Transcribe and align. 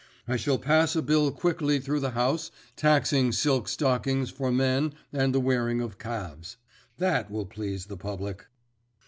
I 0.27 0.35
shall 0.35 0.57
pass 0.57 0.95
a 0.95 1.01
Bill 1.03 1.31
quickly 1.31 1.79
through 1.79 1.99
the 1.99 2.09
House 2.17 2.49
taxing 2.75 3.31
silk 3.31 3.67
stockings 3.67 4.31
for 4.31 4.51
men 4.51 4.95
and 5.13 5.31
the 5.31 5.39
wearing 5.39 5.79
of 5.79 5.99
calves. 5.99 6.57
That 6.97 7.29
will 7.29 7.45
please 7.45 7.85
the 7.85 7.97
public. 7.97 8.47